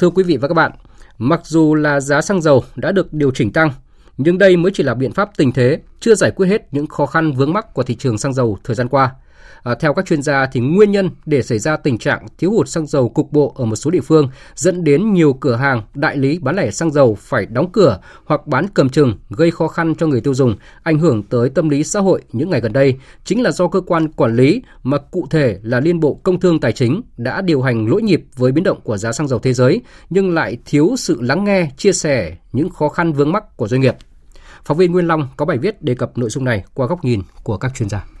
[0.00, 0.72] Thưa quý vị và các bạn,
[1.18, 3.70] mặc dù là giá xăng dầu đã được điều chỉnh tăng,
[4.16, 7.06] nhưng đây mới chỉ là biện pháp tình thế, chưa giải quyết hết những khó
[7.06, 9.12] khăn vướng mắc của thị trường xăng dầu thời gian qua.
[9.62, 12.68] À, theo các chuyên gia thì nguyên nhân để xảy ra tình trạng thiếu hụt
[12.68, 16.16] xăng dầu cục bộ ở một số địa phương dẫn đến nhiều cửa hàng, đại
[16.16, 19.94] lý bán lẻ xăng dầu phải đóng cửa hoặc bán cầm chừng gây khó khăn
[19.94, 22.98] cho người tiêu dùng, ảnh hưởng tới tâm lý xã hội những ngày gần đây
[23.24, 26.60] chính là do cơ quan quản lý mà cụ thể là Liên Bộ Công Thương
[26.60, 29.52] Tài chính đã điều hành lỗi nhịp với biến động của giá xăng dầu thế
[29.52, 29.80] giới
[30.10, 33.80] nhưng lại thiếu sự lắng nghe, chia sẻ những khó khăn vướng mắc của doanh
[33.80, 33.94] nghiệp.
[34.64, 37.22] Phóng viên Nguyên Long có bài viết đề cập nội dung này qua góc nhìn
[37.42, 38.13] của các chuyên gia.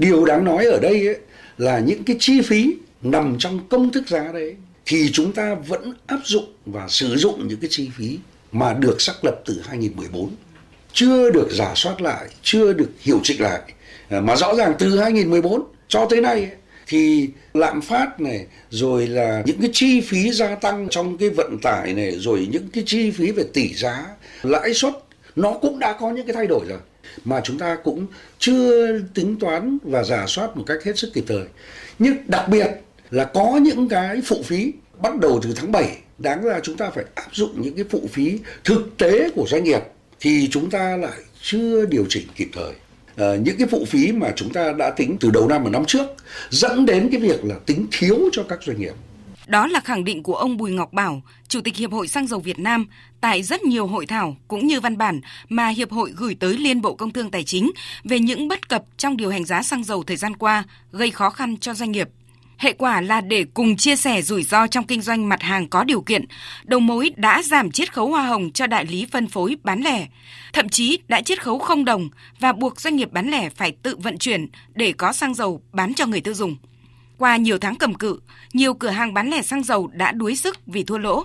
[0.00, 1.18] Điều đáng nói ở đây ấy,
[1.58, 5.94] là những cái chi phí nằm trong công thức giá đấy thì chúng ta vẫn
[6.06, 8.18] áp dụng và sử dụng những cái chi phí
[8.52, 10.30] mà được xác lập từ 2014
[10.92, 13.60] chưa được giả soát lại, chưa được hiệu chỉnh lại.
[14.08, 16.50] À, mà rõ ràng từ 2014 cho tới nay
[16.86, 21.58] thì lạm phát này rồi là những cái chi phí gia tăng trong cái vận
[21.62, 24.06] tải này rồi những cái chi phí về tỷ giá
[24.42, 24.92] lãi suất
[25.36, 26.78] nó cũng đã có những cái thay đổi rồi
[27.24, 28.06] mà chúng ta cũng
[28.38, 31.44] chưa tính toán và giả soát một cách hết sức kịp thời.
[31.98, 32.66] Nhưng đặc biệt
[33.10, 34.72] là có những cái phụ phí
[35.02, 38.02] bắt đầu từ tháng 7 đáng ra chúng ta phải áp dụng những cái phụ
[38.12, 39.80] phí thực tế của doanh nghiệp
[40.20, 42.72] thì chúng ta lại chưa điều chỉnh kịp thời.
[43.16, 45.84] À, những cái phụ phí mà chúng ta đã tính từ đầu năm và năm
[45.86, 46.06] trước
[46.50, 48.94] dẫn đến cái việc là tính thiếu cho các doanh nghiệp.
[49.50, 52.40] Đó là khẳng định của ông Bùi Ngọc Bảo, Chủ tịch Hiệp hội Xăng dầu
[52.40, 52.86] Việt Nam
[53.20, 56.80] tại rất nhiều hội thảo cũng như văn bản mà Hiệp hội gửi tới Liên
[56.80, 57.70] Bộ Công Thương Tài chính
[58.04, 61.30] về những bất cập trong điều hành giá xăng dầu thời gian qua gây khó
[61.30, 62.08] khăn cho doanh nghiệp.
[62.58, 65.84] Hệ quả là để cùng chia sẻ rủi ro trong kinh doanh mặt hàng có
[65.84, 66.24] điều kiện,
[66.64, 70.06] đầu mối đã giảm chiết khấu hoa hồng cho đại lý phân phối bán lẻ,
[70.52, 72.08] thậm chí đã chiết khấu không đồng
[72.40, 75.94] và buộc doanh nghiệp bán lẻ phải tự vận chuyển để có xăng dầu bán
[75.94, 76.56] cho người tiêu dùng.
[77.20, 78.20] Qua nhiều tháng cầm cự,
[78.54, 81.22] nhiều cửa hàng bán lẻ xăng dầu đã đuối sức vì thua lỗ.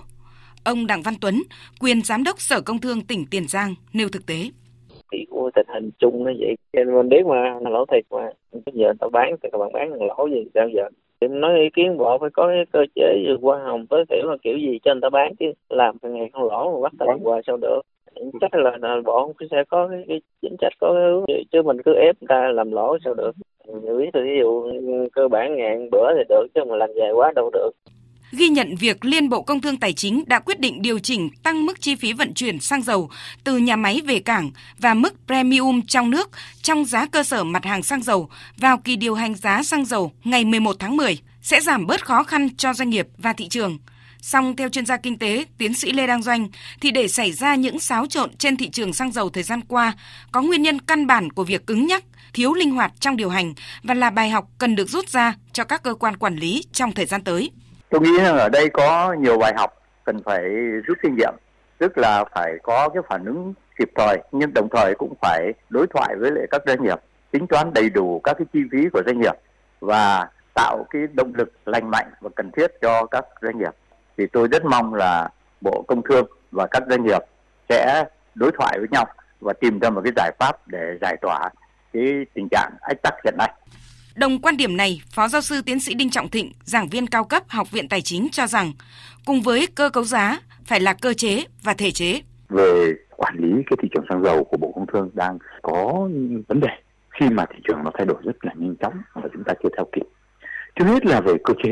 [0.64, 1.34] Ông Đặng Văn Tuấn,
[1.80, 4.34] quyền giám đốc Sở Công Thương tỉnh Tiền Giang nêu thực tế.
[5.12, 8.30] Thì của tình hình chung nó vậy, nên mình biết mà lỗ thiệt mà.
[8.52, 10.82] Bây giờ tao bán thì các bạn bán lỗ gì sao giờ?
[11.20, 13.02] Thì nói ý kiến bộ phải có cái cơ chế
[13.40, 16.48] qua hồng tối thiểu là kiểu gì cho người ta bán chứ làm ngày không
[16.48, 17.80] lỗ mà bắt ta làm qua sao được
[18.40, 21.76] chắc là, là bộ sẽ có cái, cái chính sách có cái hướng chứ mình
[21.84, 23.32] cứ ép người ta làm lỗ sao được.
[23.98, 24.72] Biết ví dụ
[25.12, 27.70] cơ bản ngàn bữa thì được chứ mà làm dài quá đâu được.
[28.32, 31.66] Ghi nhận việc Liên Bộ Công Thương Tài chính đã quyết định điều chỉnh tăng
[31.66, 33.08] mức chi phí vận chuyển xăng dầu
[33.44, 36.30] từ nhà máy về cảng và mức premium trong nước
[36.62, 40.12] trong giá cơ sở mặt hàng xăng dầu vào kỳ điều hành giá xăng dầu
[40.24, 43.78] ngày 11 tháng 10 sẽ giảm bớt khó khăn cho doanh nghiệp và thị trường.
[44.26, 46.48] Song theo chuyên gia kinh tế, tiến sĩ Lê Đăng Doanh,
[46.80, 49.92] thì để xảy ra những xáo trộn trên thị trường xăng dầu thời gian qua,
[50.32, 52.04] có nguyên nhân căn bản của việc cứng nhắc,
[52.34, 55.64] thiếu linh hoạt trong điều hành và là bài học cần được rút ra cho
[55.64, 57.50] các cơ quan quản lý trong thời gian tới.
[57.90, 59.70] Tôi nghĩ rằng ở đây có nhiều bài học
[60.04, 60.42] cần phải
[60.86, 61.34] rút kinh nghiệm,
[61.78, 65.86] tức là phải có cái phản ứng kịp thời nhưng đồng thời cũng phải đối
[65.94, 66.98] thoại với lại các doanh nghiệp,
[67.30, 69.34] tính toán đầy đủ các cái chi phí của doanh nghiệp
[69.80, 73.72] và tạo cái động lực lành mạnh và cần thiết cho các doanh nghiệp
[74.18, 75.28] thì tôi rất mong là
[75.60, 77.22] Bộ Công Thương và các doanh nghiệp
[77.68, 78.04] sẽ
[78.34, 79.06] đối thoại với nhau
[79.40, 81.50] và tìm ra một cái giải pháp để giải tỏa
[81.92, 82.04] cái
[82.34, 83.52] tình trạng ách tắc hiện nay.
[84.16, 87.24] Đồng quan điểm này, Phó Giáo sư Tiến sĩ Đinh Trọng Thịnh, giảng viên cao
[87.24, 88.72] cấp Học viện Tài chính cho rằng,
[89.24, 92.20] cùng với cơ cấu giá phải là cơ chế và thể chế.
[92.48, 96.08] Về quản lý cái thị trường xăng dầu của Bộ Công Thương đang có
[96.48, 96.68] vấn đề
[97.20, 99.68] khi mà thị trường nó thay đổi rất là nhanh chóng và chúng ta chưa
[99.76, 100.06] theo kịp.
[100.74, 101.70] Trước hết là về cơ chế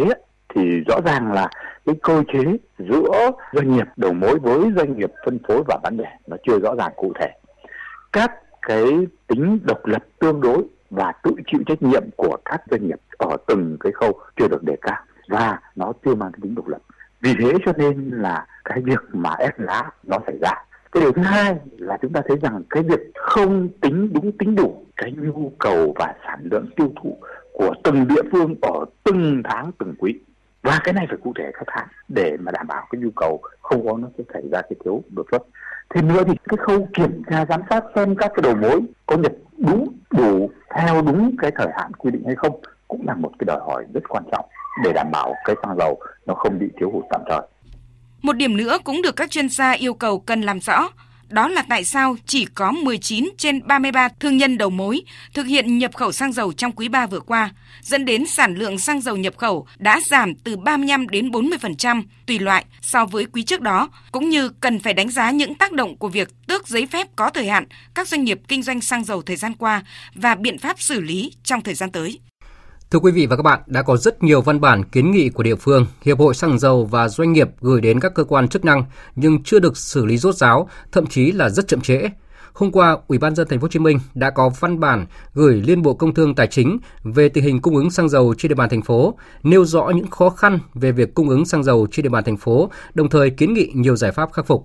[0.55, 1.51] thì rõ ràng là
[1.87, 5.97] cái cơ chế giữa doanh nghiệp đầu mối với doanh nghiệp phân phối và bán
[5.97, 7.31] lẻ nó chưa rõ ràng cụ thể.
[8.13, 8.87] Các cái
[9.27, 13.37] tính độc lập tương đối và tự chịu trách nhiệm của các doanh nghiệp ở
[13.47, 16.79] từng cái khâu chưa được đề cao và nó chưa mang cái tính độc lập.
[17.21, 20.53] Vì thế cho nên là cái việc mà ép giá nó xảy ra.
[20.93, 24.55] Cái điều thứ hai là chúng ta thấy rằng cái việc không tính đúng tính
[24.55, 27.19] đủ cái nhu cầu và sản lượng tiêu thụ
[27.53, 30.21] của từng địa phương ở từng tháng, từng quý
[30.65, 33.43] và cái này phải cụ thể các tháng để mà đảm bảo cái nhu cầu
[33.61, 35.43] không có nó sẽ xảy ra cái thiếu đột xuất
[35.95, 39.17] thêm nữa thì cái khâu kiểm tra giám sát xem các cái đầu mối có
[39.17, 43.31] nhập đúng đủ theo đúng cái thời hạn quy định hay không cũng là một
[43.39, 44.45] cái đòi hỏi rất quan trọng
[44.85, 47.41] để đảm bảo cái xăng dầu nó không bị thiếu hụt tạm thời.
[48.23, 50.89] Một điểm nữa cũng được các chuyên gia yêu cầu cần làm rõ,
[51.35, 55.03] đó là tại sao chỉ có 19 trên 33 thương nhân đầu mối
[55.35, 57.51] thực hiện nhập khẩu xăng dầu trong quý 3 vừa qua,
[57.81, 62.39] dẫn đến sản lượng xăng dầu nhập khẩu đã giảm từ 35 đến 40% tùy
[62.39, 65.97] loại so với quý trước đó, cũng như cần phải đánh giá những tác động
[65.97, 67.65] của việc tước giấy phép có thời hạn
[67.95, 69.83] các doanh nghiệp kinh doanh xăng dầu thời gian qua
[70.15, 72.21] và biện pháp xử lý trong thời gian tới.
[72.95, 75.43] Thưa quý vị và các bạn, đã có rất nhiều văn bản kiến nghị của
[75.43, 78.65] địa phương, hiệp hội xăng dầu và doanh nghiệp gửi đến các cơ quan chức
[78.65, 78.85] năng
[79.17, 82.03] nhưng chưa được xử lý rốt ráo, thậm chí là rất chậm trễ.
[82.53, 85.63] Hôm qua, Ủy ban dân thành phố Hồ Chí Minh đã có văn bản gửi
[85.67, 88.55] Liên Bộ Công Thương Tài chính về tình hình cung ứng xăng dầu trên địa
[88.55, 92.03] bàn thành phố, nêu rõ những khó khăn về việc cung ứng xăng dầu trên
[92.03, 94.65] địa bàn thành phố, đồng thời kiến nghị nhiều giải pháp khắc phục.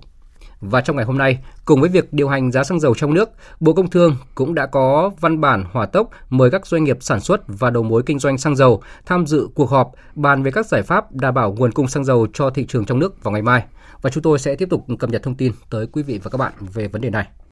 [0.62, 3.30] Và trong ngày hôm nay, cùng với việc điều hành giá xăng dầu trong nước,
[3.60, 7.20] Bộ Công Thương cũng đã có văn bản hỏa tốc mời các doanh nghiệp sản
[7.20, 10.66] xuất và đầu mối kinh doanh xăng dầu tham dự cuộc họp bàn về các
[10.66, 13.42] giải pháp đảm bảo nguồn cung xăng dầu cho thị trường trong nước vào ngày
[13.42, 13.64] mai.
[14.02, 16.38] Và chúng tôi sẽ tiếp tục cập nhật thông tin tới quý vị và các
[16.38, 17.28] bạn về vấn đề này.